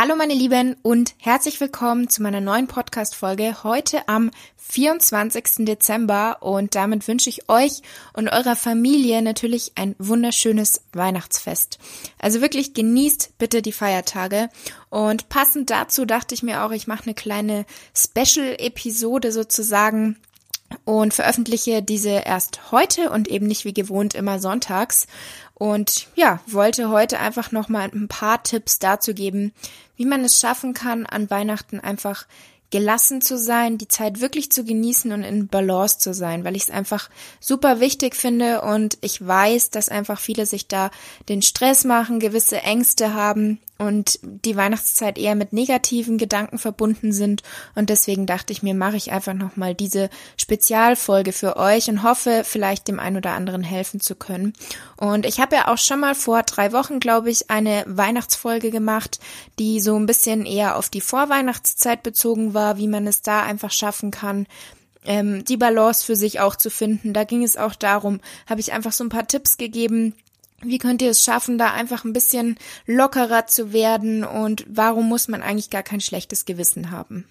Hallo 0.00 0.14
meine 0.14 0.34
Lieben 0.34 0.76
und 0.82 1.16
herzlich 1.18 1.60
willkommen 1.60 2.08
zu 2.08 2.22
meiner 2.22 2.40
neuen 2.40 2.68
Podcast-Folge 2.68 3.64
heute 3.64 4.06
am 4.06 4.30
24. 4.56 5.66
Dezember 5.66 6.36
und 6.40 6.76
damit 6.76 7.08
wünsche 7.08 7.28
ich 7.28 7.48
euch 7.48 7.82
und 8.12 8.28
eurer 8.28 8.54
Familie 8.54 9.22
natürlich 9.22 9.72
ein 9.74 9.96
wunderschönes 9.98 10.82
Weihnachtsfest. 10.92 11.80
Also 12.16 12.40
wirklich 12.40 12.74
genießt 12.74 13.38
bitte 13.38 13.60
die 13.60 13.72
Feiertage 13.72 14.50
und 14.88 15.30
passend 15.30 15.70
dazu 15.70 16.04
dachte 16.04 16.32
ich 16.32 16.44
mir 16.44 16.62
auch, 16.62 16.70
ich 16.70 16.86
mache 16.86 17.02
eine 17.02 17.14
kleine 17.14 17.66
Special-Episode 17.92 19.32
sozusagen 19.32 20.16
und 20.84 21.14
veröffentliche 21.14 21.82
diese 21.82 22.10
erst 22.10 22.72
heute 22.72 23.10
und 23.10 23.28
eben 23.28 23.46
nicht 23.46 23.64
wie 23.64 23.74
gewohnt 23.74 24.14
immer 24.14 24.38
sonntags. 24.38 25.06
Und 25.54 26.06
ja, 26.14 26.40
wollte 26.46 26.88
heute 26.90 27.18
einfach 27.18 27.52
nochmal 27.52 27.90
ein 27.92 28.08
paar 28.08 28.42
Tipps 28.42 28.78
dazu 28.78 29.14
geben, 29.14 29.52
wie 29.96 30.04
man 30.04 30.24
es 30.24 30.40
schaffen 30.40 30.74
kann, 30.74 31.06
an 31.06 31.30
Weihnachten 31.30 31.80
einfach 31.80 32.26
gelassen 32.70 33.22
zu 33.22 33.38
sein, 33.38 33.78
die 33.78 33.88
Zeit 33.88 34.20
wirklich 34.20 34.52
zu 34.52 34.62
genießen 34.62 35.10
und 35.12 35.24
in 35.24 35.48
Balance 35.48 35.98
zu 35.98 36.12
sein, 36.12 36.44
weil 36.44 36.54
ich 36.54 36.64
es 36.64 36.70
einfach 36.70 37.08
super 37.40 37.80
wichtig 37.80 38.14
finde 38.14 38.60
und 38.60 38.98
ich 39.00 39.26
weiß, 39.26 39.70
dass 39.70 39.88
einfach 39.88 40.20
viele 40.20 40.44
sich 40.44 40.68
da 40.68 40.90
den 41.30 41.40
Stress 41.40 41.84
machen, 41.84 42.20
gewisse 42.20 42.58
Ängste 42.58 43.14
haben 43.14 43.58
und 43.78 44.18
die 44.22 44.56
Weihnachtszeit 44.56 45.18
eher 45.18 45.36
mit 45.36 45.52
negativen 45.52 46.18
Gedanken 46.18 46.58
verbunden 46.58 47.12
sind 47.12 47.42
und 47.74 47.90
deswegen 47.90 48.26
dachte 48.26 48.52
ich 48.52 48.62
mir, 48.62 48.74
mache 48.74 48.96
ich 48.96 49.12
einfach 49.12 49.34
noch 49.34 49.56
mal 49.56 49.74
diese 49.74 50.10
Spezialfolge 50.36 51.32
für 51.32 51.56
euch 51.56 51.88
und 51.88 52.02
hoffe, 52.02 52.42
vielleicht 52.44 52.88
dem 52.88 52.98
einen 52.98 53.16
oder 53.16 53.30
anderen 53.32 53.62
helfen 53.62 54.00
zu 54.00 54.16
können. 54.16 54.52
Und 54.96 55.24
ich 55.24 55.40
habe 55.40 55.56
ja 55.56 55.68
auch 55.68 55.78
schon 55.78 56.00
mal 56.00 56.14
vor 56.16 56.42
drei 56.42 56.72
Wochen, 56.72 56.98
glaube 56.98 57.30
ich, 57.30 57.50
eine 57.50 57.84
Weihnachtsfolge 57.86 58.70
gemacht, 58.70 59.20
die 59.58 59.80
so 59.80 59.96
ein 59.96 60.06
bisschen 60.06 60.44
eher 60.44 60.76
auf 60.76 60.88
die 60.88 61.00
Vorweihnachtszeit 61.00 62.02
bezogen 62.02 62.54
war, 62.54 62.78
wie 62.78 62.88
man 62.88 63.06
es 63.06 63.22
da 63.22 63.42
einfach 63.42 63.70
schaffen 63.70 64.10
kann, 64.10 64.46
ähm, 65.04 65.44
die 65.44 65.56
Balance 65.56 66.04
für 66.04 66.16
sich 66.16 66.40
auch 66.40 66.56
zu 66.56 66.70
finden. 66.70 67.12
Da 67.12 67.24
ging 67.24 67.44
es 67.44 67.56
auch 67.56 67.74
darum, 67.74 68.20
habe 68.48 68.60
ich 68.60 68.72
einfach 68.72 68.92
so 68.92 69.04
ein 69.04 69.08
paar 69.08 69.26
Tipps 69.26 69.56
gegeben, 69.56 70.14
wie 70.62 70.78
könnt 70.78 71.02
ihr 71.02 71.10
es 71.10 71.22
schaffen, 71.22 71.58
da 71.58 71.72
einfach 71.72 72.04
ein 72.04 72.12
bisschen 72.12 72.56
lockerer 72.86 73.46
zu 73.46 73.72
werden 73.72 74.24
und 74.24 74.64
warum 74.68 75.08
muss 75.08 75.28
man 75.28 75.42
eigentlich 75.42 75.70
gar 75.70 75.82
kein 75.82 76.00
schlechtes 76.00 76.44
Gewissen 76.44 76.90
haben? 76.90 77.24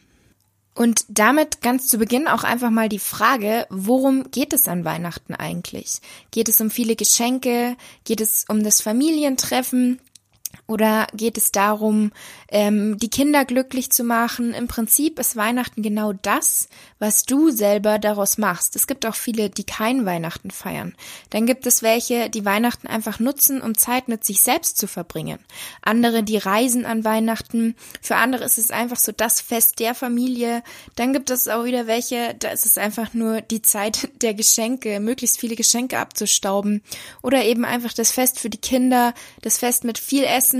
Und 0.78 1.06
damit 1.10 1.62
ganz 1.62 1.88
zu 1.88 1.98
Beginn 1.98 2.28
auch 2.28 2.44
einfach 2.44 2.70
mal 2.70 2.88
die 2.88 3.00
Frage, 3.00 3.66
worum 3.72 4.30
geht 4.30 4.54
es 4.54 4.68
an 4.68 4.86
Weihnachten 4.86 5.34
eigentlich? 5.34 6.02
Geht 6.30 6.50
es 6.50 6.62
um 6.62 6.70
viele 6.70 6.96
Geschenke? 6.96 7.76
Geht 8.04 8.22
es 8.22 8.46
um 8.48 8.64
das 8.64 8.82
Familientreffen? 8.82 10.00
Oder 10.68 11.08
geht 11.14 11.38
es 11.38 11.54
darum, 11.54 12.12
ähm, 12.50 12.98
die 12.98 13.10
Kinder 13.10 13.46
glücklich 13.46 13.90
zu 13.90 14.04
machen? 14.04 14.54
Im 14.54 14.68
Prinzip 14.68 15.18
ist 15.18 15.38
Weihnachten 15.38 15.82
genau 15.82 16.12
das, 16.12 16.68
was 17.00 17.24
du 17.24 17.52
selber 17.52 18.00
daraus 18.00 18.38
machst. 18.38 18.76
Es 18.76 18.86
gibt 18.86 19.06
auch 19.06 19.16
viele, 19.16 19.50
die 19.50 19.64
kein 19.64 20.06
Weihnachten 20.06 20.52
feiern. 20.52 20.94
Dann 21.30 21.46
gibt 21.46 21.66
es 21.68 21.84
welche, 21.84 22.30
die 22.30 22.44
Weihnachten 22.44 22.88
einfach 22.88 23.20
nutzen, 23.20 23.62
um 23.62 23.78
Zeit 23.78 24.10
mit 24.10 24.26
sich 24.26 24.42
selbst 24.42 24.78
zu 24.78 24.88
verbringen. 24.88 25.40
Andere, 25.82 26.22
die 26.22 26.38
reisen 26.38 26.86
an 26.86 27.06
Weihnachten. 27.06 27.76
Für 28.02 28.18
andere 28.18 28.44
ist 28.44 28.58
es 28.58 28.70
einfach 28.70 28.98
so 28.98 29.14
das 29.14 29.40
Fest 29.40 29.80
der 29.80 29.96
Familie. 29.96 30.64
Dann 30.96 31.14
gibt 31.14 31.30
es 31.30 31.48
auch 31.48 31.64
wieder 31.64 31.88
welche, 31.88 32.36
da 32.38 32.50
ist 32.50 32.66
es 32.66 32.78
einfach 32.78 33.14
nur 33.14 33.40
die 33.40 33.62
Zeit 33.62 34.10
der 34.22 34.34
Geschenke, 34.34 35.00
möglichst 35.00 35.40
viele 35.40 35.56
Geschenke 35.56 35.98
abzustauben. 35.98 36.82
Oder 37.24 37.46
eben 37.46 37.64
einfach 37.64 37.94
das 37.94 38.12
Fest 38.12 38.42
für 38.42 38.50
die 38.50 38.58
Kinder, 38.58 39.14
das 39.42 39.58
Fest 39.60 39.86
mit 39.86 39.98
viel 39.98 40.26
Essen, 40.26 40.57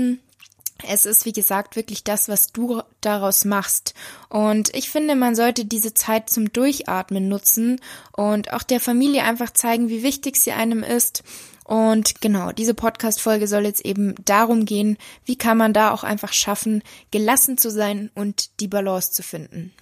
es 0.86 1.06
ist, 1.06 1.24
wie 1.24 1.32
gesagt, 1.32 1.76
wirklich 1.76 2.04
das, 2.04 2.28
was 2.28 2.52
du 2.52 2.82
daraus 3.00 3.44
machst. 3.44 3.94
Und 4.28 4.74
ich 4.74 4.90
finde, 4.90 5.16
man 5.16 5.34
sollte 5.34 5.64
diese 5.64 5.94
Zeit 5.94 6.30
zum 6.30 6.52
Durchatmen 6.52 7.28
nutzen 7.28 7.80
und 8.12 8.52
auch 8.52 8.62
der 8.62 8.80
Familie 8.80 9.24
einfach 9.24 9.52
zeigen, 9.52 9.88
wie 9.88 10.02
wichtig 10.02 10.36
sie 10.36 10.52
einem 10.52 10.82
ist. 10.82 11.24
Und 11.64 12.20
genau, 12.20 12.52
diese 12.52 12.74
Podcast-Folge 12.74 13.46
soll 13.46 13.64
jetzt 13.64 13.84
eben 13.84 14.14
darum 14.24 14.64
gehen, 14.64 14.96
wie 15.24 15.36
kann 15.36 15.58
man 15.58 15.74
da 15.74 15.90
auch 15.90 16.04
einfach 16.04 16.32
schaffen, 16.32 16.82
gelassen 17.10 17.58
zu 17.58 17.70
sein 17.70 18.10
und 18.14 18.60
die 18.60 18.68
Balance 18.68 19.12
zu 19.12 19.22
finden. 19.22 19.72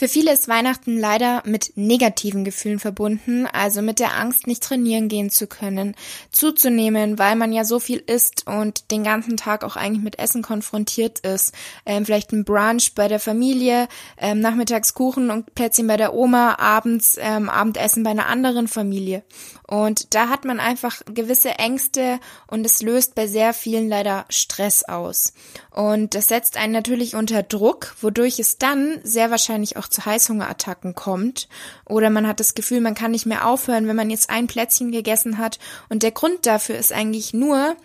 Für 0.00 0.08
viele 0.08 0.32
ist 0.32 0.48
Weihnachten 0.48 0.98
leider 0.98 1.42
mit 1.44 1.72
negativen 1.74 2.42
Gefühlen 2.42 2.78
verbunden, 2.78 3.46
also 3.46 3.82
mit 3.82 3.98
der 3.98 4.16
Angst, 4.16 4.46
nicht 4.46 4.62
trainieren 4.62 5.08
gehen 5.08 5.28
zu 5.28 5.46
können, 5.46 5.94
zuzunehmen, 6.30 7.18
weil 7.18 7.36
man 7.36 7.52
ja 7.52 7.66
so 7.66 7.78
viel 7.80 7.98
isst 7.98 8.46
und 8.46 8.90
den 8.92 9.04
ganzen 9.04 9.36
Tag 9.36 9.62
auch 9.62 9.76
eigentlich 9.76 10.02
mit 10.02 10.18
Essen 10.18 10.40
konfrontiert 10.40 11.18
ist. 11.18 11.52
Ähm, 11.84 12.06
vielleicht 12.06 12.32
ein 12.32 12.46
Brunch 12.46 12.94
bei 12.94 13.08
der 13.08 13.20
Familie, 13.20 13.88
ähm, 14.16 14.40
nachmittags 14.40 14.94
Kuchen 14.94 15.30
und 15.30 15.54
Plätzchen 15.54 15.86
bei 15.86 15.98
der 15.98 16.14
Oma, 16.14 16.56
abends 16.58 17.18
ähm, 17.20 17.50
Abendessen 17.50 18.02
bei 18.02 18.12
einer 18.12 18.26
anderen 18.26 18.68
Familie. 18.68 19.22
Und 19.66 20.14
da 20.14 20.30
hat 20.30 20.46
man 20.46 20.60
einfach 20.60 21.02
gewisse 21.04 21.50
Ängste 21.50 22.18
und 22.48 22.64
es 22.64 22.82
löst 22.82 23.14
bei 23.14 23.26
sehr 23.26 23.52
vielen 23.52 23.88
leider 23.88 24.24
Stress 24.30 24.82
aus. 24.82 25.34
Und 25.70 26.16
das 26.16 26.26
setzt 26.26 26.56
einen 26.56 26.72
natürlich 26.72 27.14
unter 27.14 27.44
Druck, 27.44 27.94
wodurch 28.00 28.40
es 28.40 28.58
dann 28.58 28.98
sehr 29.04 29.30
wahrscheinlich 29.30 29.76
auch 29.76 29.89
zu 29.90 30.04
Heißhungerattacken 30.04 30.94
kommt. 30.94 31.48
Oder 31.84 32.10
man 32.10 32.26
hat 32.26 32.40
das 32.40 32.54
Gefühl, 32.54 32.80
man 32.80 32.94
kann 32.94 33.10
nicht 33.10 33.26
mehr 33.26 33.46
aufhören, 33.46 33.86
wenn 33.86 33.96
man 33.96 34.10
jetzt 34.10 34.30
ein 34.30 34.46
Plätzchen 34.46 34.92
gegessen 34.92 35.38
hat. 35.38 35.58
Und 35.88 36.02
der 36.02 36.12
Grund 36.12 36.46
dafür 36.46 36.76
ist 36.76 36.92
eigentlich 36.92 37.34
nur, 37.34 37.76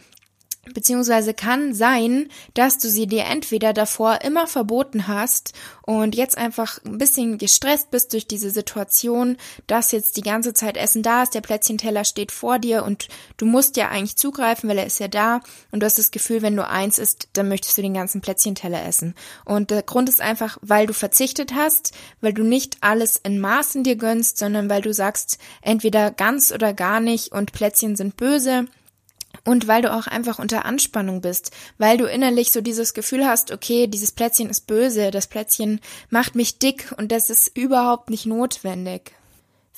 Beziehungsweise 0.74 1.34
kann 1.34 1.74
sein, 1.74 2.30
dass 2.56 2.80
du 2.80 2.90
sie 2.90 3.06
dir 3.06 3.26
entweder 3.26 3.72
davor 3.72 4.22
immer 4.24 4.48
verboten 4.48 5.08
hast 5.08 5.54
und 5.84 6.16
jetzt 6.16 6.38
einfach 6.38 6.84
ein 6.84 6.98
bisschen 6.98 7.38
gestresst 7.38 7.92
bist 7.92 8.14
durch 8.14 8.28
diese 8.28 8.50
Situation, 8.50 9.38
dass 9.68 9.92
jetzt 9.92 10.18
die 10.18 10.22
ganze 10.22 10.54
Zeit 10.54 10.76
Essen 10.76 11.04
da 11.04 11.24
ist, 11.24 11.36
der 11.36 11.42
Plätzchenteller 11.42 12.04
steht 12.04 12.32
vor 12.32 12.58
dir 12.58 12.84
und 12.84 13.10
du 13.38 13.46
musst 13.46 13.78
ja 13.78 13.90
eigentlich 13.90 14.16
zugreifen, 14.16 14.68
weil 14.68 14.80
er 14.80 14.88
ist 14.88 15.00
ja 15.00 15.08
da 15.08 15.42
und 15.72 15.82
du 15.82 15.86
hast 15.86 16.00
das 16.00 16.10
Gefühl, 16.10 16.42
wenn 16.42 16.56
du 16.56 16.68
eins 16.68 16.98
isst, 16.98 17.30
dann 17.34 17.48
möchtest 17.48 17.78
du 17.78 17.84
den 17.84 17.94
ganzen 17.94 18.22
Plätzchenteller 18.22 18.84
essen. 18.86 19.14
Und 19.46 19.70
der 19.70 19.84
Grund 19.84 20.10
ist 20.10 20.22
einfach, 20.22 20.58
weil 20.62 20.88
du 20.88 20.94
verzichtet 20.94 21.54
hast, 21.54 21.94
weil 22.22 22.34
du 22.34 22.44
nicht 22.44 22.78
alles 22.82 23.18
in 23.18 23.40
Maßen 23.40 23.84
dir 23.84 23.98
gönnst, 23.98 24.40
sondern 24.40 24.70
weil 24.70 24.82
du 24.82 24.94
sagst, 24.94 25.38
entweder 25.62 26.10
ganz 26.10 26.52
oder 26.52 26.74
gar 26.74 27.00
nicht 27.00 27.32
und 27.32 27.52
Plätzchen 27.52 27.96
sind 27.96 28.18
böse 28.18 28.66
und 29.46 29.68
weil 29.68 29.82
du 29.82 29.94
auch 29.94 30.08
einfach 30.08 30.40
unter 30.40 30.66
Anspannung 30.66 31.22
bist, 31.22 31.52
weil 31.78 31.98
du 31.98 32.06
innerlich 32.06 32.52
so 32.52 32.62
dieses 32.62 32.94
Gefühl 32.94 33.26
hast, 33.26 33.52
okay, 33.52 33.88
dieses 33.88 34.12
Plätzchen 34.12 34.50
ist 34.50 34.68
böse, 34.68 35.12
das 35.12 35.28
Plätzchen 35.28 35.80
macht 36.10 36.36
mich 36.36 36.60
dick 36.60 36.94
und 36.98 37.12
das 37.12 37.30
ist 37.30 37.56
überhaupt 37.56 38.10
nicht 38.10 38.26
notwendig. 38.26 39.14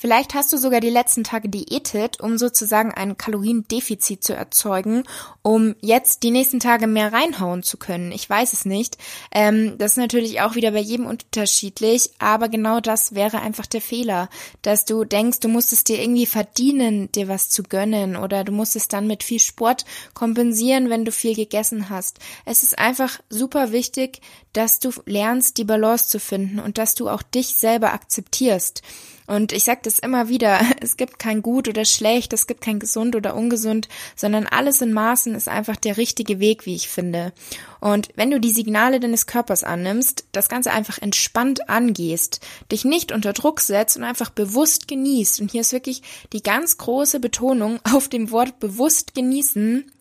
Vielleicht 0.00 0.34
hast 0.34 0.52
du 0.52 0.58
sogar 0.58 0.78
die 0.78 0.90
letzten 0.90 1.24
Tage 1.24 1.48
diätet, 1.48 2.20
um 2.20 2.38
sozusagen 2.38 2.94
ein 2.94 3.18
Kaloriendefizit 3.18 4.22
zu 4.22 4.32
erzeugen, 4.32 5.02
um 5.42 5.74
jetzt 5.80 6.22
die 6.22 6.30
nächsten 6.30 6.60
Tage 6.60 6.86
mehr 6.86 7.12
reinhauen 7.12 7.64
zu 7.64 7.78
können. 7.78 8.12
Ich 8.12 8.30
weiß 8.30 8.52
es 8.52 8.64
nicht. 8.64 8.96
Ähm, 9.32 9.76
das 9.76 9.92
ist 9.92 9.96
natürlich 9.96 10.40
auch 10.40 10.54
wieder 10.54 10.70
bei 10.70 10.78
jedem 10.78 11.04
unterschiedlich, 11.04 12.10
aber 12.20 12.48
genau 12.48 12.78
das 12.78 13.16
wäre 13.16 13.40
einfach 13.40 13.66
der 13.66 13.80
Fehler, 13.80 14.28
dass 14.62 14.84
du 14.84 15.04
denkst, 15.04 15.40
du 15.40 15.48
musst 15.48 15.72
es 15.72 15.82
dir 15.82 16.00
irgendwie 16.00 16.26
verdienen, 16.26 17.10
dir 17.10 17.26
was 17.26 17.50
zu 17.50 17.64
gönnen 17.64 18.14
oder 18.14 18.44
du 18.44 18.52
musst 18.52 18.76
es 18.76 18.86
dann 18.86 19.08
mit 19.08 19.24
viel 19.24 19.40
Sport 19.40 19.84
kompensieren, 20.14 20.90
wenn 20.90 21.06
du 21.06 21.10
viel 21.10 21.34
gegessen 21.34 21.90
hast. 21.90 22.20
Es 22.44 22.62
ist 22.62 22.78
einfach 22.78 23.18
super 23.30 23.72
wichtig, 23.72 24.20
dass 24.52 24.78
du 24.78 24.92
lernst, 25.06 25.58
die 25.58 25.64
Balance 25.64 26.06
zu 26.06 26.20
finden 26.20 26.60
und 26.60 26.78
dass 26.78 26.94
du 26.94 27.08
auch 27.08 27.24
dich 27.24 27.56
selber 27.56 27.92
akzeptierst. 27.92 28.84
Und 29.28 29.52
ich 29.52 29.64
sage 29.64 29.80
das 29.82 29.98
immer 29.98 30.28
wieder, 30.28 30.58
es 30.80 30.96
gibt 30.96 31.18
kein 31.18 31.42
gut 31.42 31.68
oder 31.68 31.84
schlecht, 31.84 32.32
es 32.32 32.48
gibt 32.48 32.62
kein 32.62 32.80
gesund 32.80 33.14
oder 33.14 33.36
ungesund, 33.36 33.88
sondern 34.16 34.46
alles 34.46 34.80
in 34.80 34.92
Maßen 34.92 35.34
ist 35.34 35.48
einfach 35.48 35.76
der 35.76 35.96
richtige 35.98 36.40
Weg, 36.40 36.66
wie 36.66 36.74
ich 36.74 36.88
finde. 36.88 37.32
Und 37.80 38.08
wenn 38.16 38.30
du 38.30 38.40
die 38.40 38.50
Signale 38.50 38.98
deines 38.98 39.26
Körpers 39.26 39.62
annimmst, 39.62 40.24
das 40.32 40.48
Ganze 40.48 40.72
einfach 40.72 40.98
entspannt 40.98 41.68
angehst, 41.68 42.40
dich 42.72 42.84
nicht 42.84 43.12
unter 43.12 43.34
Druck 43.34 43.60
setzt 43.60 43.96
und 43.96 44.02
einfach 44.02 44.30
bewusst 44.30 44.88
genießt, 44.88 45.40
und 45.42 45.52
hier 45.52 45.60
ist 45.60 45.72
wirklich 45.72 46.02
die 46.32 46.42
ganz 46.42 46.78
große 46.78 47.20
Betonung 47.20 47.78
auf 47.84 48.08
dem 48.08 48.30
Wort 48.30 48.58
bewusst 48.58 49.14
genießen, 49.14 49.92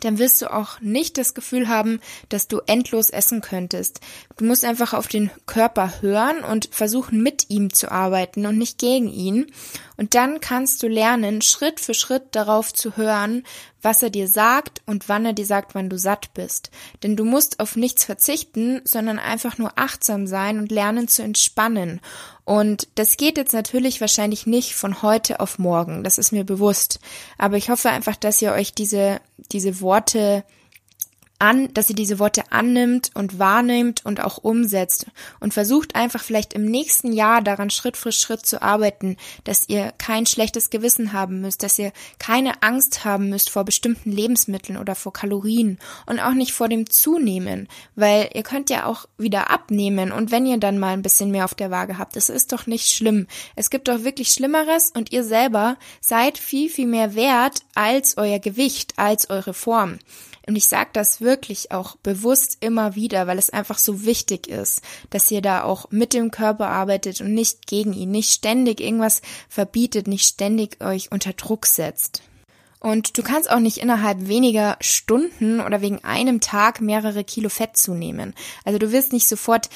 dann 0.00 0.18
wirst 0.18 0.40
du 0.42 0.52
auch 0.52 0.80
nicht 0.80 1.18
das 1.18 1.34
Gefühl 1.34 1.68
haben, 1.68 2.00
dass 2.28 2.48
du 2.48 2.60
endlos 2.66 3.10
essen 3.10 3.40
könntest. 3.40 4.00
Du 4.36 4.44
musst 4.44 4.64
einfach 4.64 4.92
auf 4.92 5.08
den 5.08 5.30
Körper 5.46 6.00
hören 6.00 6.42
und 6.44 6.68
versuchen, 6.72 7.22
mit 7.22 7.50
ihm 7.50 7.72
zu 7.72 7.90
arbeiten 7.90 8.46
und 8.46 8.58
nicht 8.58 8.78
gegen 8.78 9.08
ihn. 9.08 9.46
Und 9.96 10.14
dann 10.14 10.40
kannst 10.40 10.82
du 10.82 10.88
lernen, 10.88 11.42
Schritt 11.42 11.80
für 11.80 11.94
Schritt 11.94 12.24
darauf 12.32 12.74
zu 12.74 12.96
hören, 12.96 13.44
was 13.84 14.02
er 14.02 14.10
dir 14.10 14.28
sagt 14.28 14.82
und 14.86 15.08
wann 15.08 15.26
er 15.26 15.32
dir 15.32 15.46
sagt, 15.46 15.74
wann 15.74 15.90
du 15.90 15.98
satt 15.98 16.32
bist. 16.34 16.70
Denn 17.02 17.16
du 17.16 17.24
musst 17.24 17.60
auf 17.60 17.76
nichts 17.76 18.04
verzichten, 18.04 18.80
sondern 18.84 19.18
einfach 19.18 19.58
nur 19.58 19.78
achtsam 19.78 20.26
sein 20.26 20.58
und 20.58 20.72
lernen 20.72 21.06
zu 21.06 21.22
entspannen. 21.22 22.00
Und 22.44 22.88
das 22.94 23.16
geht 23.16 23.36
jetzt 23.36 23.52
natürlich 23.52 24.00
wahrscheinlich 24.00 24.46
nicht 24.46 24.74
von 24.74 25.02
heute 25.02 25.40
auf 25.40 25.58
morgen. 25.58 26.02
Das 26.02 26.18
ist 26.18 26.32
mir 26.32 26.44
bewusst. 26.44 27.00
Aber 27.38 27.56
ich 27.56 27.70
hoffe 27.70 27.90
einfach, 27.90 28.16
dass 28.16 28.42
ihr 28.42 28.52
euch 28.52 28.74
diese, 28.74 29.20
diese 29.52 29.80
Worte 29.80 30.44
an, 31.38 31.72
dass 31.74 31.88
sie 31.88 31.94
diese 31.94 32.18
Worte 32.18 32.44
annimmt 32.50 33.10
und 33.14 33.38
wahrnimmt 33.38 34.04
und 34.04 34.20
auch 34.20 34.38
umsetzt 34.38 35.06
und 35.40 35.52
versucht 35.52 35.94
einfach 35.94 36.22
vielleicht 36.22 36.52
im 36.52 36.64
nächsten 36.64 37.12
Jahr 37.12 37.42
daran 37.42 37.70
Schritt 37.70 37.96
für 37.96 38.12
Schritt 38.12 38.46
zu 38.46 38.62
arbeiten, 38.62 39.16
dass 39.44 39.68
ihr 39.68 39.92
kein 39.98 40.26
schlechtes 40.26 40.70
Gewissen 40.70 41.12
haben 41.12 41.40
müsst, 41.40 41.62
dass 41.62 41.78
ihr 41.78 41.92
keine 42.18 42.62
Angst 42.62 43.04
haben 43.04 43.28
müsst 43.28 43.50
vor 43.50 43.64
bestimmten 43.64 44.12
Lebensmitteln 44.12 44.78
oder 44.78 44.94
vor 44.94 45.12
Kalorien 45.12 45.78
und 46.06 46.20
auch 46.20 46.34
nicht 46.34 46.52
vor 46.52 46.68
dem 46.68 46.88
Zunehmen, 46.88 47.68
weil 47.94 48.30
ihr 48.32 48.42
könnt 48.42 48.70
ja 48.70 48.86
auch 48.86 49.06
wieder 49.18 49.50
abnehmen 49.50 50.12
und 50.12 50.30
wenn 50.30 50.46
ihr 50.46 50.58
dann 50.58 50.78
mal 50.78 50.92
ein 50.92 51.02
bisschen 51.02 51.30
mehr 51.30 51.44
auf 51.44 51.54
der 51.54 51.70
Waage 51.70 51.98
habt, 51.98 52.16
das 52.16 52.28
ist 52.28 52.52
doch 52.52 52.66
nicht 52.66 52.88
schlimm. 52.88 53.26
Es 53.56 53.70
gibt 53.70 53.88
doch 53.88 54.04
wirklich 54.04 54.28
Schlimmeres 54.28 54.92
und 54.94 55.12
ihr 55.12 55.24
selber 55.24 55.76
seid 56.00 56.38
viel, 56.38 56.70
viel 56.70 56.86
mehr 56.86 57.14
wert 57.14 57.60
als 57.74 58.16
euer 58.16 58.38
Gewicht, 58.38 58.94
als 58.96 59.30
eure 59.30 59.54
Form. 59.54 59.98
Und 60.46 60.56
ich 60.56 60.66
sage 60.66 60.90
das 60.92 61.20
wirklich 61.20 61.72
auch 61.72 61.96
bewusst 61.96 62.58
immer 62.60 62.94
wieder, 62.94 63.26
weil 63.26 63.38
es 63.38 63.50
einfach 63.50 63.78
so 63.78 64.04
wichtig 64.04 64.46
ist, 64.46 64.82
dass 65.10 65.30
ihr 65.30 65.40
da 65.40 65.62
auch 65.62 65.90
mit 65.90 66.12
dem 66.12 66.30
Körper 66.30 66.68
arbeitet 66.68 67.20
und 67.20 67.32
nicht 67.32 67.66
gegen 67.66 67.92
ihn, 67.92 68.10
nicht 68.10 68.30
ständig 68.30 68.80
irgendwas 68.80 69.22
verbietet, 69.48 70.06
nicht 70.06 70.26
ständig 70.26 70.82
euch 70.82 71.10
unter 71.10 71.32
Druck 71.32 71.66
setzt. 71.66 72.22
Und 72.84 73.16
du 73.16 73.22
kannst 73.22 73.50
auch 73.50 73.60
nicht 73.60 73.78
innerhalb 73.78 74.28
weniger 74.28 74.76
Stunden 74.82 75.60
oder 75.60 75.80
wegen 75.80 76.04
einem 76.04 76.42
Tag 76.42 76.82
mehrere 76.82 77.24
Kilo 77.24 77.48
Fett 77.48 77.78
zunehmen. 77.78 78.34
Also 78.66 78.78
du 78.78 78.92
wirst 78.92 79.14
nicht 79.14 79.26
sofort 79.26 79.70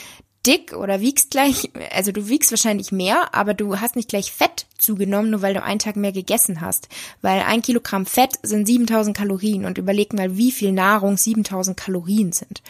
dick 0.47 0.73
oder 0.73 1.01
wiegst 1.01 1.31
gleich, 1.31 1.71
also 1.95 2.13
du 2.13 2.29
wiegst 2.29 2.51
wahrscheinlich 2.51 2.93
mehr, 2.93 3.35
aber 3.35 3.55
du 3.55 3.81
hast 3.81 3.97
nicht 3.97 4.09
gleich 4.09 4.33
Fett 4.33 4.67
zugenommen, 4.79 5.31
nur 5.31 5.43
weil 5.43 5.55
du 5.55 5.63
einen 5.63 5.79
Tag 5.79 5.97
mehr 5.97 6.13
gegessen 6.13 6.61
hast. 6.61 6.89
Weil 7.21 7.41
ein 7.41 7.63
Kilogramm 7.63 8.07
Fett 8.07 8.39
sind 8.43 8.67
7000 8.67 9.17
Kalorien 9.17 9.65
und 9.65 9.79
überleg 9.79 10.13
mal, 10.13 10.37
wie 10.37 10.53
viel 10.53 10.73
Nahrung 10.73 11.17
7000 11.17 11.77
Kalorien 11.77 12.33
sind. 12.33 12.63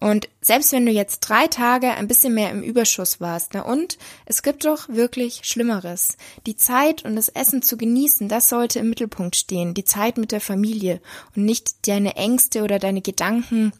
Und 0.00 0.30
selbst 0.40 0.72
wenn 0.72 0.86
du 0.86 0.92
jetzt 0.92 1.20
drei 1.20 1.46
Tage 1.46 1.90
ein 1.90 2.08
bisschen 2.08 2.34
mehr 2.34 2.50
im 2.50 2.62
Überschuss 2.62 3.20
warst, 3.20 3.50
na 3.52 3.60
und 3.60 3.98
es 4.24 4.42
gibt 4.42 4.64
doch 4.64 4.88
wirklich 4.88 5.40
Schlimmeres. 5.44 6.16
Die 6.46 6.56
Zeit 6.56 7.04
und 7.04 7.16
das 7.16 7.28
Essen 7.28 7.60
zu 7.60 7.76
genießen, 7.76 8.26
das 8.28 8.48
sollte 8.48 8.78
im 8.78 8.88
Mittelpunkt 8.88 9.36
stehen. 9.36 9.74
Die 9.74 9.84
Zeit 9.84 10.16
mit 10.16 10.32
der 10.32 10.40
Familie 10.40 11.02
und 11.36 11.44
nicht 11.44 11.86
deine 11.86 12.16
Ängste 12.16 12.62
oder 12.62 12.78
deine 12.78 13.02
Gedanken 13.02 13.72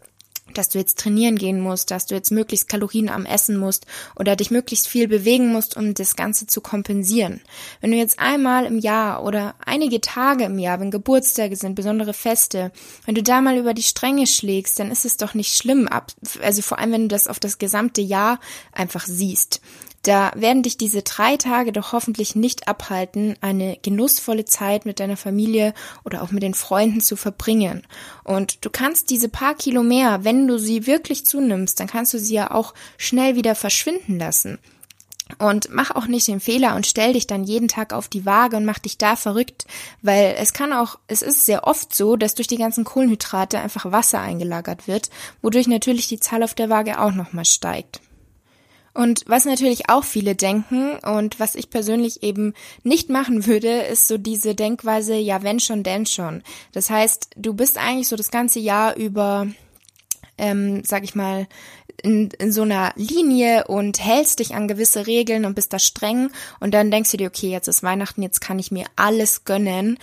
dass 0.58 0.68
du 0.68 0.78
jetzt 0.78 0.98
trainieren 0.98 1.36
gehen 1.36 1.60
musst, 1.60 1.90
dass 1.90 2.06
du 2.06 2.14
jetzt 2.14 2.30
möglichst 2.30 2.68
kalorienarm 2.68 3.26
essen 3.26 3.56
musst 3.56 3.86
oder 4.16 4.36
dich 4.36 4.50
möglichst 4.50 4.88
viel 4.88 5.08
bewegen 5.08 5.52
musst, 5.52 5.76
um 5.76 5.94
das 5.94 6.16
Ganze 6.16 6.46
zu 6.46 6.60
kompensieren. 6.60 7.40
Wenn 7.80 7.90
du 7.92 7.96
jetzt 7.96 8.18
einmal 8.18 8.66
im 8.66 8.78
Jahr 8.78 9.24
oder 9.24 9.54
einige 9.64 10.00
Tage 10.00 10.44
im 10.44 10.58
Jahr, 10.58 10.80
wenn 10.80 10.90
Geburtstage 10.90 11.56
sind, 11.56 11.74
besondere 11.74 12.14
Feste, 12.14 12.72
wenn 13.06 13.14
du 13.14 13.22
da 13.22 13.40
mal 13.40 13.56
über 13.56 13.74
die 13.74 13.82
Stränge 13.82 14.26
schlägst, 14.26 14.78
dann 14.78 14.90
ist 14.90 15.04
es 15.04 15.16
doch 15.16 15.34
nicht 15.34 15.56
schlimm, 15.56 15.88
also 16.40 16.62
vor 16.62 16.78
allem 16.78 16.92
wenn 16.92 17.02
du 17.02 17.08
das 17.08 17.28
auf 17.28 17.40
das 17.40 17.58
gesamte 17.58 18.00
Jahr 18.00 18.40
einfach 18.72 19.06
siehst. 19.06 19.60
Da 20.02 20.32
werden 20.34 20.62
dich 20.62 20.78
diese 20.78 21.02
drei 21.02 21.36
Tage 21.36 21.72
doch 21.72 21.92
hoffentlich 21.92 22.34
nicht 22.34 22.68
abhalten, 22.68 23.36
eine 23.42 23.76
genussvolle 23.82 24.46
Zeit 24.46 24.86
mit 24.86 24.98
deiner 24.98 25.18
Familie 25.18 25.74
oder 26.04 26.22
auch 26.22 26.30
mit 26.30 26.42
den 26.42 26.54
Freunden 26.54 27.02
zu 27.02 27.16
verbringen. 27.16 27.86
Und 28.24 28.64
du 28.64 28.70
kannst 28.70 29.10
diese 29.10 29.28
paar 29.28 29.54
Kilo 29.54 29.82
mehr, 29.82 30.24
wenn 30.24 30.46
du 30.48 30.58
sie 30.58 30.86
wirklich 30.86 31.26
zunimmst, 31.26 31.80
dann 31.80 31.86
kannst 31.86 32.14
du 32.14 32.18
sie 32.18 32.34
ja 32.34 32.50
auch 32.50 32.72
schnell 32.96 33.36
wieder 33.36 33.54
verschwinden 33.54 34.18
lassen. 34.18 34.58
Und 35.38 35.68
mach 35.70 35.90
auch 35.92 36.06
nicht 36.06 36.26
den 36.28 36.40
Fehler 36.40 36.74
und 36.74 36.86
stell 36.86 37.12
dich 37.12 37.26
dann 37.26 37.44
jeden 37.44 37.68
Tag 37.68 37.92
auf 37.92 38.08
die 38.08 38.26
Waage 38.26 38.56
und 38.56 38.64
mach 38.64 38.78
dich 38.78 38.98
da 38.98 39.16
verrückt, 39.16 39.66
weil 40.02 40.34
es 40.38 40.52
kann 40.52 40.72
auch, 40.72 40.98
es 41.06 41.22
ist 41.22 41.46
sehr 41.46 41.66
oft 41.66 41.94
so, 41.94 42.16
dass 42.16 42.34
durch 42.34 42.48
die 42.48 42.56
ganzen 42.56 42.84
Kohlenhydrate 42.84 43.60
einfach 43.60 43.92
Wasser 43.92 44.20
eingelagert 44.20 44.88
wird, 44.88 45.10
wodurch 45.40 45.68
natürlich 45.68 46.08
die 46.08 46.18
Zahl 46.18 46.42
auf 46.42 46.54
der 46.54 46.68
Waage 46.68 47.00
auch 47.00 47.12
nochmal 47.12 47.44
steigt. 47.44 48.00
Und 48.92 49.22
was 49.26 49.44
natürlich 49.44 49.88
auch 49.88 50.04
viele 50.04 50.34
denken 50.34 50.98
und 50.98 51.38
was 51.38 51.54
ich 51.54 51.70
persönlich 51.70 52.22
eben 52.22 52.54
nicht 52.82 53.08
machen 53.08 53.46
würde, 53.46 53.82
ist 53.82 54.08
so 54.08 54.18
diese 54.18 54.54
Denkweise, 54.54 55.14
ja, 55.14 55.42
wenn 55.42 55.60
schon, 55.60 55.82
denn 55.82 56.06
schon. 56.06 56.42
Das 56.72 56.90
heißt, 56.90 57.30
du 57.36 57.54
bist 57.54 57.78
eigentlich 57.78 58.08
so 58.08 58.16
das 58.16 58.30
ganze 58.30 58.58
Jahr 58.58 58.96
über, 58.96 59.46
ähm, 60.38 60.82
sag 60.84 61.04
ich 61.04 61.14
mal, 61.14 61.46
in, 62.02 62.30
in 62.38 62.50
so 62.50 62.62
einer 62.62 62.92
Linie 62.96 63.66
und 63.66 64.02
hältst 64.02 64.38
dich 64.38 64.54
an 64.54 64.68
gewisse 64.68 65.06
Regeln 65.06 65.44
und 65.44 65.54
bist 65.54 65.72
da 65.72 65.78
streng 65.78 66.30
und 66.58 66.72
dann 66.72 66.90
denkst 66.90 67.10
du 67.10 67.16
dir, 67.16 67.28
okay, 67.28 67.50
jetzt 67.50 67.68
ist 67.68 67.82
Weihnachten, 67.82 68.22
jetzt 68.22 68.40
kann 68.40 68.58
ich 68.58 68.70
mir 68.70 68.86
alles 68.96 69.44
gönnen 69.44 69.98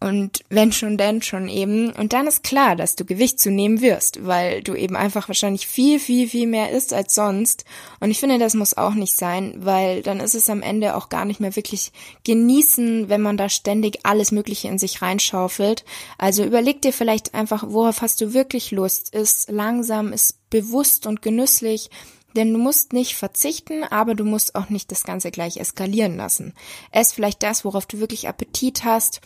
und 0.00 0.44
wenn 0.48 0.70
schon, 0.70 0.96
denn 0.96 1.22
schon 1.22 1.48
eben. 1.48 1.90
Und 1.90 2.12
dann 2.12 2.28
ist 2.28 2.44
klar, 2.44 2.76
dass 2.76 2.94
du 2.94 3.04
Gewicht 3.04 3.40
zunehmen 3.40 3.80
wirst, 3.80 4.24
weil 4.24 4.62
du 4.62 4.76
eben 4.76 4.94
einfach 4.94 5.28
wahrscheinlich 5.28 5.66
viel, 5.66 5.98
viel, 5.98 6.28
viel 6.28 6.46
mehr 6.46 6.70
isst 6.70 6.92
als 6.92 7.16
sonst. 7.16 7.64
Und 7.98 8.12
ich 8.12 8.20
finde, 8.20 8.38
das 8.38 8.54
muss 8.54 8.76
auch 8.76 8.94
nicht 8.94 9.16
sein, 9.16 9.54
weil 9.58 10.02
dann 10.02 10.20
ist 10.20 10.36
es 10.36 10.48
am 10.48 10.62
Ende 10.62 10.94
auch 10.94 11.08
gar 11.08 11.24
nicht 11.24 11.40
mehr 11.40 11.56
wirklich 11.56 11.90
genießen, 12.24 13.08
wenn 13.08 13.22
man 13.22 13.36
da 13.36 13.48
ständig 13.48 13.98
alles 14.04 14.30
Mögliche 14.30 14.68
in 14.68 14.78
sich 14.78 15.02
reinschaufelt. 15.02 15.84
Also 16.16 16.44
überleg 16.44 16.80
dir 16.80 16.92
vielleicht 16.92 17.34
einfach, 17.34 17.64
worauf 17.66 18.00
hast 18.00 18.20
du 18.20 18.32
wirklich 18.34 18.70
Lust? 18.70 19.12
Ist 19.12 19.50
langsam, 19.50 20.12
ist 20.12 20.48
bewusst 20.48 21.08
und 21.08 21.22
genüsslich. 21.22 21.90
Denn 22.36 22.52
du 22.52 22.60
musst 22.60 22.92
nicht 22.92 23.16
verzichten, 23.16 23.82
aber 23.82 24.14
du 24.14 24.22
musst 24.22 24.54
auch 24.54 24.68
nicht 24.68 24.92
das 24.92 25.02
Ganze 25.02 25.32
gleich 25.32 25.56
eskalieren 25.56 26.16
lassen. 26.16 26.54
Ess 26.92 27.12
vielleicht 27.12 27.42
das, 27.42 27.64
worauf 27.64 27.86
du 27.86 27.98
wirklich 27.98 28.28
Appetit 28.28 28.84
hast 28.84 29.22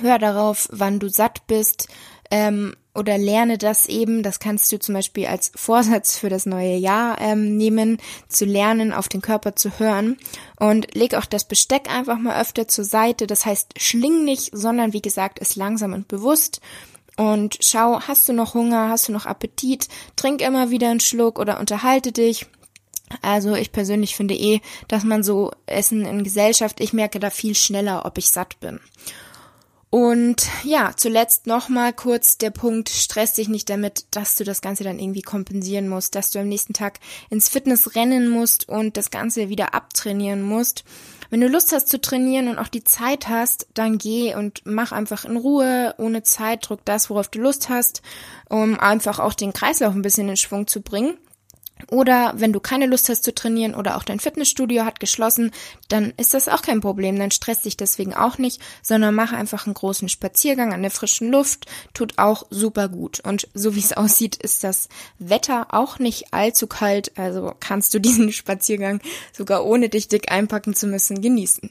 hör 0.00 0.18
darauf, 0.18 0.68
wann 0.70 0.98
du 0.98 1.08
satt 1.08 1.46
bist 1.46 1.88
ähm, 2.30 2.74
oder 2.94 3.16
lerne 3.16 3.58
das 3.58 3.88
eben. 3.88 4.22
Das 4.22 4.40
kannst 4.40 4.70
du 4.72 4.78
zum 4.78 4.94
Beispiel 4.94 5.26
als 5.26 5.52
Vorsatz 5.54 6.18
für 6.18 6.28
das 6.28 6.46
neue 6.46 6.76
Jahr 6.76 7.20
ähm, 7.20 7.56
nehmen, 7.56 7.98
zu 8.28 8.44
lernen, 8.44 8.92
auf 8.92 9.08
den 9.08 9.22
Körper 9.22 9.56
zu 9.56 9.78
hören. 9.78 10.18
Und 10.58 10.94
leg 10.94 11.14
auch 11.14 11.24
das 11.24 11.46
Besteck 11.46 11.90
einfach 11.90 12.18
mal 12.18 12.40
öfter 12.40 12.68
zur 12.68 12.84
Seite. 12.84 13.26
Das 13.26 13.46
heißt, 13.46 13.80
schling 13.80 14.24
nicht, 14.24 14.50
sondern 14.52 14.92
wie 14.92 15.02
gesagt, 15.02 15.38
ist 15.38 15.56
langsam 15.56 15.92
und 15.92 16.08
bewusst. 16.08 16.60
Und 17.16 17.58
schau, 17.60 18.00
hast 18.00 18.28
du 18.28 18.32
noch 18.32 18.54
Hunger, 18.54 18.88
hast 18.88 19.08
du 19.08 19.12
noch 19.12 19.26
Appetit, 19.26 19.88
trink 20.14 20.40
immer 20.40 20.70
wieder 20.70 20.88
einen 20.88 21.00
Schluck 21.00 21.38
oder 21.38 21.58
unterhalte 21.58 22.12
dich. 22.12 22.46
Also 23.22 23.54
ich 23.54 23.72
persönlich 23.72 24.14
finde 24.14 24.34
eh, 24.34 24.60
dass 24.86 25.02
man 25.02 25.22
so 25.22 25.50
Essen 25.66 26.04
in 26.04 26.24
Gesellschaft, 26.24 26.80
ich 26.80 26.92
merke 26.92 27.18
da 27.18 27.30
viel 27.30 27.54
schneller, 27.54 28.04
ob 28.04 28.18
ich 28.18 28.28
satt 28.28 28.60
bin. 28.60 28.80
Und 29.90 30.48
ja, 30.64 30.92
zuletzt 30.96 31.46
nochmal 31.46 31.94
kurz 31.94 32.36
der 32.36 32.50
Punkt, 32.50 32.90
stress 32.90 33.32
dich 33.32 33.48
nicht 33.48 33.70
damit, 33.70 34.04
dass 34.10 34.34
du 34.34 34.44
das 34.44 34.60
Ganze 34.60 34.84
dann 34.84 34.98
irgendwie 34.98 35.22
kompensieren 35.22 35.88
musst, 35.88 36.14
dass 36.14 36.30
du 36.30 36.38
am 36.38 36.48
nächsten 36.48 36.74
Tag 36.74 37.00
ins 37.30 37.48
Fitness 37.48 37.94
rennen 37.94 38.28
musst 38.28 38.68
und 38.68 38.98
das 38.98 39.10
Ganze 39.10 39.48
wieder 39.48 39.72
abtrainieren 39.72 40.42
musst. 40.42 40.84
Wenn 41.30 41.40
du 41.40 41.48
Lust 41.48 41.72
hast 41.72 41.88
zu 41.88 42.00
trainieren 42.00 42.48
und 42.48 42.58
auch 42.58 42.68
die 42.68 42.84
Zeit 42.84 43.28
hast, 43.28 43.66
dann 43.74 43.98
geh 43.98 44.34
und 44.34 44.62
mach 44.64 44.92
einfach 44.92 45.24
in 45.24 45.36
Ruhe, 45.36 45.94
ohne 45.98 46.22
Zeitdruck 46.22 46.84
das, 46.84 47.08
worauf 47.08 47.28
du 47.28 47.38
Lust 47.38 47.68
hast, 47.70 48.02
um 48.48 48.78
einfach 48.78 49.18
auch 49.18 49.34
den 49.34 49.52
Kreislauf 49.52 49.94
ein 49.94 50.02
bisschen 50.02 50.28
in 50.28 50.36
Schwung 50.36 50.66
zu 50.66 50.82
bringen. 50.82 51.18
Oder 51.90 52.34
wenn 52.36 52.52
du 52.52 52.60
keine 52.60 52.86
Lust 52.86 53.08
hast 53.08 53.24
zu 53.24 53.34
trainieren 53.34 53.74
oder 53.74 53.96
auch 53.96 54.02
dein 54.02 54.20
Fitnessstudio 54.20 54.84
hat 54.84 55.00
geschlossen, 55.00 55.52
dann 55.88 56.12
ist 56.18 56.34
das 56.34 56.48
auch 56.48 56.60
kein 56.60 56.80
Problem. 56.80 57.18
Dann 57.18 57.30
stresst 57.30 57.64
dich 57.64 57.78
deswegen 57.78 58.14
auch 58.14 58.36
nicht, 58.36 58.60
sondern 58.82 59.14
mach 59.14 59.32
einfach 59.32 59.66
einen 59.66 59.74
großen 59.74 60.08
Spaziergang 60.10 60.74
an 60.74 60.82
der 60.82 60.90
frischen 60.90 61.30
Luft. 61.30 61.66
Tut 61.94 62.18
auch 62.18 62.44
super 62.50 62.88
gut. 62.88 63.20
Und 63.20 63.48
so 63.54 63.74
wie 63.74 63.80
es 63.80 63.92
aussieht, 63.96 64.36
ist 64.36 64.64
das 64.64 64.88
Wetter 65.18 65.68
auch 65.70 65.98
nicht 65.98 66.34
allzu 66.34 66.66
kalt. 66.66 67.16
Also 67.16 67.54
kannst 67.58 67.94
du 67.94 67.98
diesen 67.98 68.32
Spaziergang 68.32 69.00
sogar 69.32 69.64
ohne 69.64 69.88
dich 69.88 70.08
dick 70.08 70.30
einpacken 70.30 70.74
zu 70.74 70.86
müssen 70.86 71.22
genießen. 71.22 71.70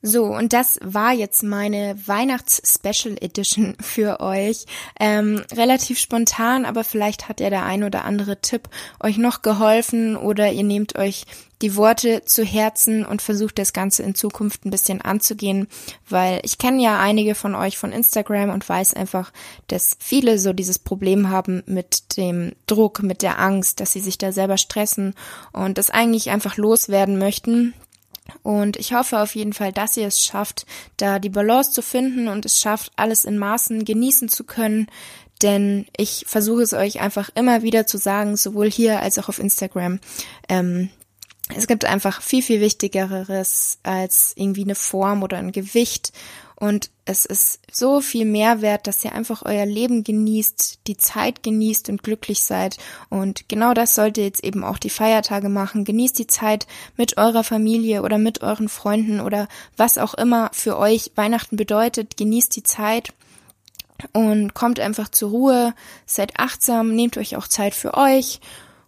So, 0.00 0.26
und 0.26 0.52
das 0.52 0.78
war 0.80 1.12
jetzt 1.12 1.42
meine 1.42 1.96
Weihnachts-Special 2.06 3.16
Edition 3.20 3.76
für 3.80 4.20
euch. 4.20 4.64
Ähm, 5.00 5.42
relativ 5.52 5.98
spontan, 5.98 6.64
aber 6.64 6.84
vielleicht 6.84 7.28
hat 7.28 7.40
ja 7.40 7.50
der 7.50 7.64
ein 7.64 7.82
oder 7.82 8.04
andere 8.04 8.40
Tipp 8.40 8.68
euch 9.00 9.18
noch 9.18 9.42
geholfen 9.42 10.16
oder 10.16 10.52
ihr 10.52 10.62
nehmt 10.62 10.96
euch 10.96 11.24
die 11.60 11.74
Worte 11.74 12.24
zu 12.24 12.44
Herzen 12.44 13.04
und 13.04 13.20
versucht 13.20 13.58
das 13.58 13.72
Ganze 13.72 14.04
in 14.04 14.14
Zukunft 14.14 14.64
ein 14.64 14.70
bisschen 14.70 15.00
anzugehen, 15.00 15.66
weil 16.08 16.40
ich 16.44 16.58
kenne 16.58 16.80
ja 16.80 17.00
einige 17.00 17.34
von 17.34 17.56
euch 17.56 17.76
von 17.76 17.90
Instagram 17.90 18.50
und 18.50 18.68
weiß 18.68 18.94
einfach, 18.94 19.32
dass 19.66 19.96
viele 19.98 20.38
so 20.38 20.52
dieses 20.52 20.78
Problem 20.78 21.30
haben 21.30 21.64
mit 21.66 22.16
dem 22.16 22.52
Druck, 22.68 23.02
mit 23.02 23.22
der 23.22 23.40
Angst, 23.40 23.80
dass 23.80 23.90
sie 23.90 24.00
sich 24.00 24.18
da 24.18 24.30
selber 24.30 24.56
stressen 24.56 25.14
und 25.52 25.78
das 25.78 25.90
eigentlich 25.90 26.30
einfach 26.30 26.56
loswerden 26.56 27.18
möchten 27.18 27.74
und 28.42 28.76
ich 28.76 28.92
hoffe 28.92 29.18
auf 29.18 29.34
jeden 29.34 29.52
Fall, 29.52 29.72
dass 29.72 29.96
ihr 29.96 30.06
es 30.06 30.24
schafft, 30.24 30.66
da 30.96 31.18
die 31.18 31.28
Balance 31.28 31.72
zu 31.72 31.82
finden 31.82 32.28
und 32.28 32.44
es 32.44 32.60
schafft, 32.60 32.92
alles 32.96 33.24
in 33.24 33.38
Maßen 33.38 33.84
genießen 33.84 34.28
zu 34.28 34.44
können. 34.44 34.86
Denn 35.42 35.86
ich 35.96 36.24
versuche 36.26 36.62
es 36.62 36.72
euch 36.72 37.00
einfach 37.00 37.30
immer 37.34 37.62
wieder 37.62 37.86
zu 37.86 37.96
sagen, 37.96 38.36
sowohl 38.36 38.70
hier 38.70 39.00
als 39.00 39.18
auch 39.18 39.28
auf 39.28 39.38
Instagram. 39.38 40.00
Ähm, 40.48 40.90
es 41.56 41.66
gibt 41.66 41.84
einfach 41.84 42.22
viel, 42.22 42.42
viel 42.42 42.60
Wichtigeres 42.60 43.78
als 43.82 44.32
irgendwie 44.36 44.64
eine 44.64 44.74
Form 44.74 45.22
oder 45.22 45.38
ein 45.38 45.52
Gewicht. 45.52 46.12
Und 46.60 46.90
es 47.04 47.24
ist 47.24 47.60
so 47.70 48.00
viel 48.00 48.24
mehr 48.24 48.62
wert, 48.62 48.88
dass 48.88 49.04
ihr 49.04 49.12
einfach 49.12 49.42
euer 49.44 49.64
Leben 49.64 50.02
genießt, 50.02 50.80
die 50.88 50.96
Zeit 50.96 51.44
genießt 51.44 51.88
und 51.88 52.02
glücklich 52.02 52.42
seid. 52.42 52.78
Und 53.10 53.48
genau 53.48 53.74
das 53.74 53.94
sollt 53.94 54.18
ihr 54.18 54.24
jetzt 54.24 54.42
eben 54.42 54.64
auch 54.64 54.78
die 54.78 54.90
Feiertage 54.90 55.48
machen. 55.48 55.84
Genießt 55.84 56.18
die 56.18 56.26
Zeit 56.26 56.66
mit 56.96 57.16
eurer 57.16 57.44
Familie 57.44 58.02
oder 58.02 58.18
mit 58.18 58.42
euren 58.42 58.68
Freunden 58.68 59.20
oder 59.20 59.46
was 59.76 59.98
auch 59.98 60.14
immer 60.14 60.50
für 60.52 60.76
euch 60.78 61.12
Weihnachten 61.14 61.56
bedeutet. 61.56 62.16
Genießt 62.16 62.56
die 62.56 62.64
Zeit 62.64 63.12
und 64.12 64.54
kommt 64.54 64.80
einfach 64.80 65.08
zur 65.08 65.30
Ruhe. 65.30 65.74
Seid 66.06 66.40
achtsam, 66.40 66.94
nehmt 66.94 67.16
euch 67.18 67.36
auch 67.36 67.46
Zeit 67.46 67.74
für 67.74 67.94
euch. 67.94 68.40